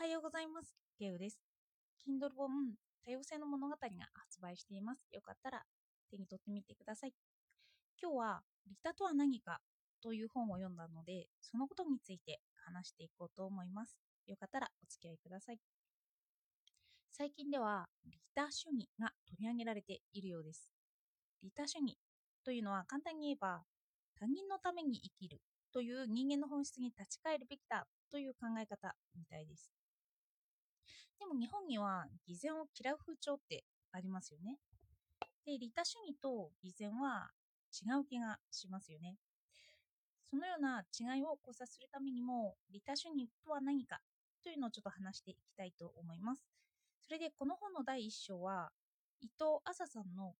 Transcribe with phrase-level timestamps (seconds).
[0.00, 0.74] はようございます。
[0.98, 1.38] ゲウです。
[2.08, 2.48] Kindle 本
[3.04, 3.76] 多様性の物語が
[4.14, 5.06] 発売しています。
[5.12, 5.60] よかったら
[6.10, 7.12] 手に取ってみてください。
[8.00, 9.60] 今日は利他とは何か
[10.02, 13.98] という本を読んだので、そのことについて話していこうと思います。
[14.26, 15.58] よかったらお付き合いください。
[17.12, 20.72] 最近では利他主義が取り上げられているようです。
[21.42, 21.98] 利他主義
[22.42, 23.64] というのは簡単に言えば
[24.18, 25.42] 他人のために生きる
[25.74, 29.70] という人間の本質に立ち返るべきだという考え方みたいです。
[31.20, 34.56] でも日本には偽善を嫌う風潮ってありますよね。
[35.44, 37.30] で、利他主義と偽善は
[37.70, 39.16] 違う気がしますよね。
[40.30, 44.00] そのような違いを考察するためにも、利他主義とは何か
[44.42, 46.42] というのをちょっと話していきたいと思います。
[47.02, 48.70] それで、この本の第一章は、
[49.20, 50.34] 伊藤麻さんの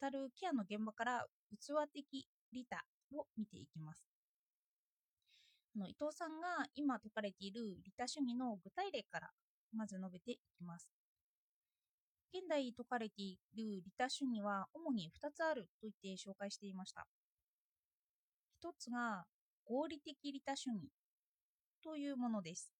[0.00, 2.84] 語るケアの現場から器的利他
[3.16, 4.04] を見ていきます。
[5.76, 9.30] あの伊藤さんが今説かれている利他主義の具体例から
[9.72, 10.88] まず述べていきます。
[12.32, 17.06] 現代説かれている利他主義は主に2つあると言って紹介していました。
[18.62, 19.24] 1つが
[19.64, 20.90] 合理的利他主義
[21.82, 22.72] というものです。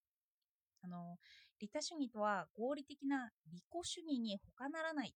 [0.83, 1.17] あの
[1.61, 5.15] 利他主義とは合理的な利己主義に他ならない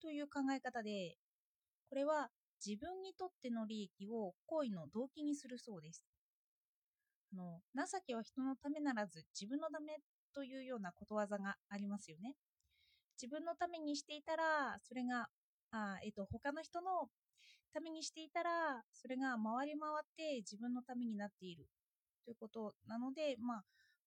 [0.00, 1.16] という考え方で、
[1.88, 2.28] これは
[2.64, 6.04] 自分にとっての利益を行為の動機にするそうです。
[7.32, 9.98] あの情けは人のためならず自分のため
[10.34, 12.34] というようなことわざがありますよね。
[13.20, 15.28] 自分のためにしていたら、それが、
[15.72, 17.08] あえっと、他の人の
[17.72, 21.68] ためにしていたら、それが回り回って自分のためになっている
[22.24, 23.64] ということなので、まあ、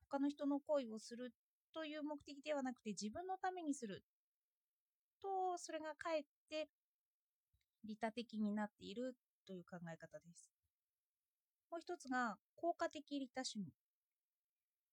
[0.09, 1.31] 他の人の行為をする
[1.73, 4.03] という目的ではなくて自分のためにする
[5.21, 6.67] と、それがかえって
[7.83, 10.51] 利他的になっているという考え方です。
[11.71, 13.73] もう一つが効果的利他主義。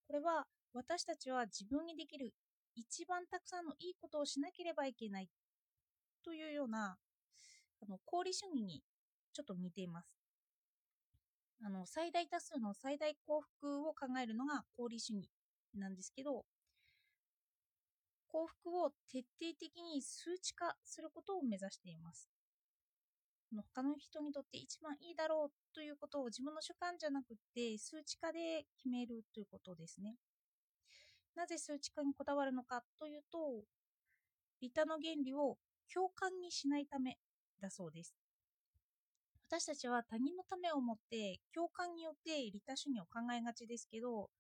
[0.06, 2.33] これは私たちは自分にできる
[2.77, 5.29] 一番たくさんのいいことをしなければいけない
[6.25, 6.97] というような
[7.83, 8.83] あの功利主義に
[9.33, 10.17] ちょっと似ています。
[11.63, 15.29] あの最大多数の最大幸福を考えるのが功利主義
[15.75, 16.45] なんですけど
[18.29, 22.30] 幸福を徹底的に数値化することを目指しています。
[23.75, 30.14] 他の人にとって一番いいだろうということを自分の主観じゃなくて数値化で決めるということですね。
[31.36, 33.64] なぜ数値化にこだわるのかというと、
[34.61, 35.57] 利他の原理を
[35.92, 37.17] 共感にしないため
[37.61, 38.14] だそうです。
[39.48, 44.30] 私たちは他人のためを思って共感によって利他主義を考えがちですけど、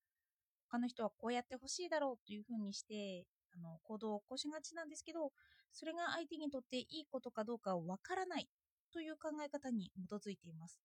[0.70, 3.26] 他の人はこうやってほしいだろうというふうにして
[3.56, 5.32] あの行動を起こしがちなんですけど、
[5.72, 8.48] それが相手にとっていいことかどうかわからない
[8.92, 10.80] という考え方に基づいています。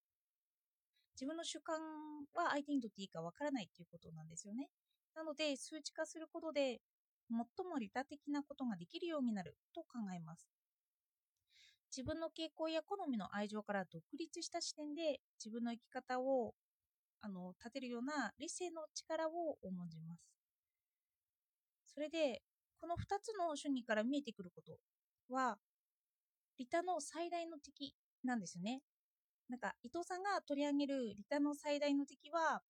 [1.16, 1.80] 自分の主観
[2.34, 4.70] は相手にとっていいかわからないということなんですよね。
[5.16, 6.82] なので、数値化することで、
[7.30, 10.48] 最も利他的なことができるようになると考えます。
[11.96, 16.54] 自分の傾向や好みの愛情から独立した視点で自分の生き方を
[17.22, 20.22] あの立てるような理性の力を重んじます。
[21.88, 22.42] それで、
[22.80, 24.78] この2つの主義から見えてくること
[25.34, 25.58] は、
[26.58, 28.82] 利他の最大の敵なんですよね。
[29.48, 32.62] なんか伊藤さんが取り上げる利他の最大の敵は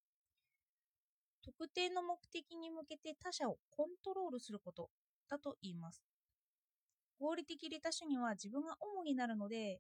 [1.45, 4.89] 特定の目的に向けて他者をコントロールすること
[5.29, 6.03] だと言います。
[7.19, 9.79] 合理的利他主義は自分が主になるので、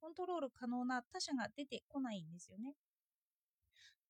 [0.00, 2.74] コントロール可能な他者が出てこないんですよね。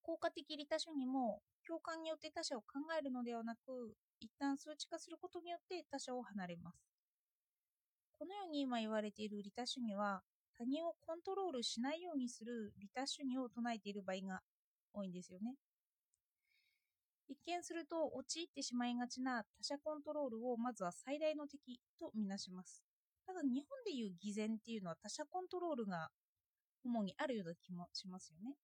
[0.01, 6.83] 効果的利他主義も共感によって他者を考えるのではなく、一旦数値化することによって他者を離れます。
[8.13, 10.23] このように今言われている利他主義は、
[10.57, 14.41] 他人をコントロールしないようにする利他主義を唱えている場合が
[14.93, 15.55] 多いんですよね。
[17.29, 22.83] 一見すると陥ってしまいがちな他者コントロールをまずは最大の敵とみなします。
[23.27, 26.11] ただ日本でいう偽善っていうのは他者コントロールが
[26.85, 28.57] 主にあるような気もしますよね。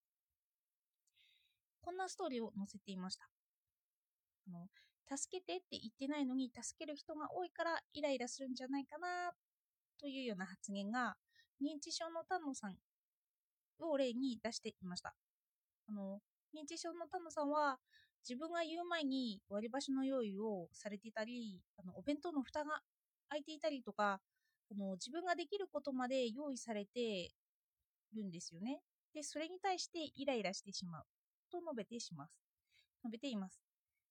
[1.81, 3.29] こんなストーリーを載せていました。
[4.47, 4.69] あの
[5.17, 9.33] 助けてって言ってないのに助ける人が多いからイライラするんじゃないかな
[9.99, 11.17] というような発言が
[11.63, 12.77] 認知症の丹野さん
[13.81, 15.15] を例に出していました。
[15.89, 16.21] あの
[16.55, 17.79] 認知症の丹野さんは
[18.29, 22.81] 自分が言う前に割り箸の用意をされていたりあのお弁当の蓋が
[23.29, 24.21] 開いていたりとか
[24.71, 27.31] あの自分ができることまで用意されて
[28.15, 28.81] るんですよね。
[29.13, 31.05] で、それに対してイライラしてしまう
[31.51, 32.33] と述べてします。
[33.03, 33.61] 述べています。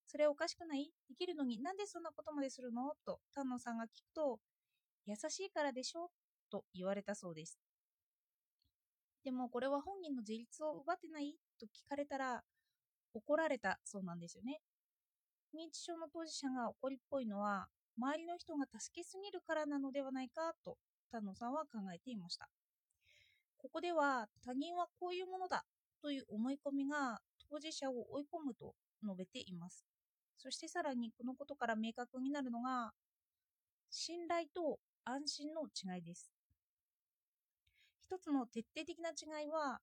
[0.07, 0.91] それおかしくない？
[1.07, 2.91] できるのになんでそんなことまでするの？
[3.05, 4.39] と丹野さんが聞くと
[5.05, 6.09] 優しいからでしょ？
[6.51, 7.57] と言われたそうです。
[9.23, 11.35] でもこれは本人の自立を奪ってない？
[11.59, 12.43] と聞かれたら
[13.13, 14.59] 怒られたそうなんですよね。
[15.53, 17.67] 認知症の当事者が怒りっぽいのは
[17.97, 20.77] 周りの人が助けすぎるからなのではないかと
[21.11, 22.47] 丹野さんは考えていました。
[23.57, 25.65] ここでは他人はこういうものだ
[26.01, 27.19] という思い込みが
[27.49, 28.73] 当事者を追い込むと
[29.03, 29.85] 述べています。
[30.37, 32.91] そしてさらにこのことから明確になるのが
[33.89, 36.31] 信頼と安心の違いです。
[38.01, 39.79] 一つの徹底的な違いは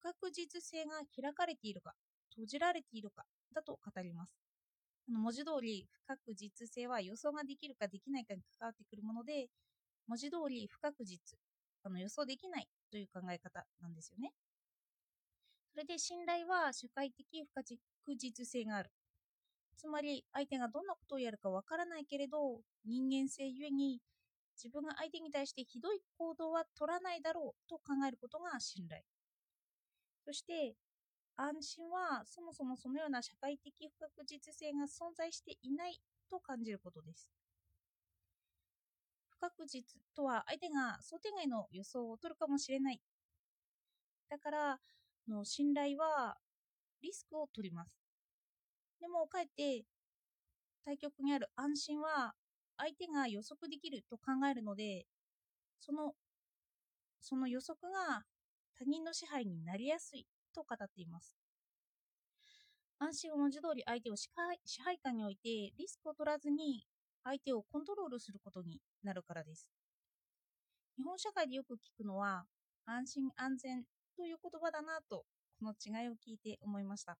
[0.00, 1.94] 不確実性が開かれているか。
[2.34, 3.24] 閉じられているか
[3.54, 4.32] だと語ります。
[5.08, 9.48] 文字通り不確実性は予想ができるかできないかに関わってくるもので
[10.06, 11.38] 文字通り不確実
[11.84, 14.32] あの予想できないという考え方なんですよね。
[15.72, 17.78] それで信頼は社会的不確
[18.16, 18.90] 実性がある。
[19.76, 24.00] つまり相手がどんなことをやるかわからないけれど人間性ゆえに
[24.56, 29.02] 自分が相手に対してひどい行動は取らないだろうと考えることが信頼。
[30.24, 30.76] そして
[31.36, 36.00] 安心はそもそもそのような社会的不確実性が存在していない
[36.30, 37.30] と感じることです。
[39.28, 43.00] 不確実とは相手が想定外の予想を取るかもしれない。
[44.28, 44.80] だから
[45.28, 46.38] の信頼は
[47.02, 48.02] リスクを取ります。
[49.00, 49.84] でもかえって
[50.84, 52.34] 対極にある安心は
[52.76, 55.06] 相手が予測できると考えるので
[55.80, 56.14] その
[57.20, 58.24] その予測が
[58.76, 60.26] 他人の支配になりやすい。
[60.52, 61.36] と語っています。
[62.98, 66.86] 安心は文字通り相手を支配支配下においてリスクを取らずに
[67.24, 69.66] 相手をコントロールすることになるからです。
[70.96, 72.44] 日本社会でよく聞くのは
[72.86, 73.84] 安心安全
[74.16, 75.24] という言葉だなと
[75.58, 77.18] この違いを聞いて思いました。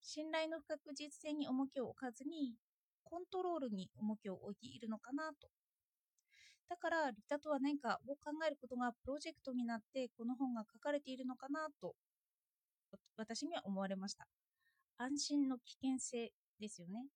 [0.00, 2.54] 信頼の不確実性に重きを置かずに
[3.04, 5.48] コントロールに重きを置いているのかなと
[6.70, 11.94] だからリタとは何かを考えることがプロジェクトになってこの本が書かれているのかなと
[13.16, 14.28] 私には思われました。
[14.96, 16.30] 安心の危険性
[16.60, 17.06] ですよね。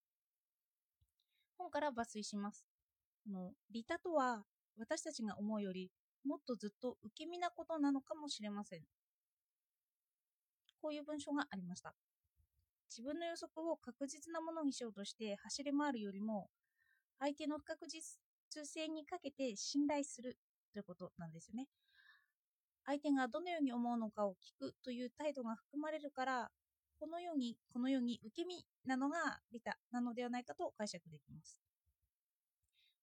[1.57, 2.65] 本から抜粋します。
[3.31, 4.43] のリタとは
[4.77, 5.89] 私たちが思うより
[6.25, 8.81] もっとずっと受け身なことなのかもしれません。
[10.81, 11.95] こういう文章がありました。
[12.89, 16.49] 自分の予測を確実なものにしようとして走り回るよりも
[17.19, 18.19] 相手の不確実
[18.63, 20.37] 性にかけて信頼する
[20.71, 21.67] ということなんですよね
[22.85, 26.51] 相手がどのように思うのかを聞くという態度が含まれるから
[26.99, 31.57] このようにこのように受け身なのがリタなのではないかと解釈できます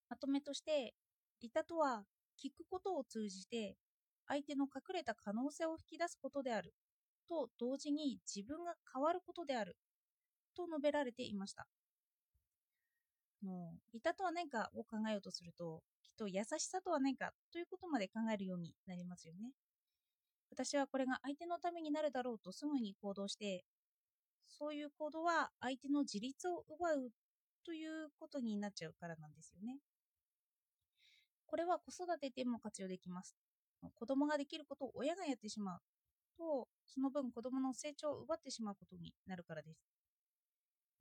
[0.08, 0.94] まとめとして
[1.43, 2.04] リタとは
[2.43, 3.76] 聞くことを通じて
[4.28, 6.72] 相手の隠れた可能性を引き出すことである
[7.28, 9.76] と同時に自分が変わることである
[10.56, 11.66] と述べられていました。
[13.43, 19.50] もう、リタとは何かを考えようとすると、きっと優しさとは何かということまで考えるようになりますよね。
[20.50, 23.65] 私はこれが相手のためになるだろうとすぐに行動して、
[24.47, 27.11] そういう行動は相手の自立を奪う
[27.65, 29.79] ということになっちゃうからなんですよね。
[31.47, 33.35] これは子育てでも活用できます。
[33.95, 35.81] 子供ができることを親がやってしまう
[36.38, 39.81] と、その分子供の成長を奪ってしまうことになるからです。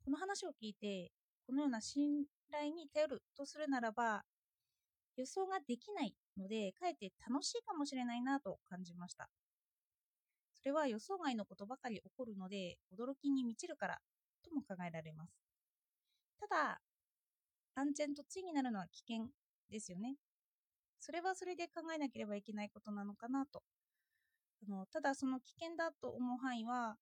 [0.04, 1.12] この話を聞いて、
[1.46, 4.24] このような信頼に頼るとするならば、
[5.16, 9.28] 予想ができないので、かえって楽しいかもしれないなと感じました。
[10.54, 14.00] それは予想外のことばかり起こるので、驚きに満ちるから
[14.42, 15.32] とも考えられます。
[16.40, 16.80] ただ、
[17.74, 19.28] 安全と対になるのは危険
[19.70, 20.16] ですよね。
[21.00, 23.62] それはそれで考えなければいけないことなのかなと
[24.66, 26.96] あのただその危険だと思う範囲は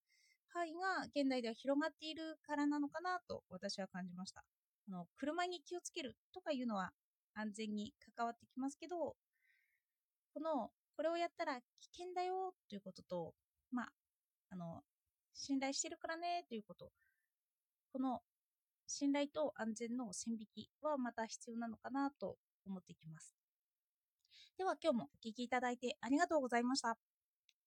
[0.53, 4.43] 範囲が現代では広がっているからなのかなと私は感じました
[4.87, 6.91] あの車に気をつけるとかいうのは
[7.33, 9.15] 安全に関わってきますけど
[10.33, 11.61] このこれをやったら危
[11.97, 13.33] 険だよということと
[13.71, 13.89] まあ
[14.51, 14.81] あの
[15.33, 16.91] 信頼してるからねということ
[17.93, 18.19] この
[18.87, 23.33] 信頼と安全の線引きはまた必要なのかなと思ってきます
[24.57, 27.10] では今日もお聴きいただいてありがとうございました。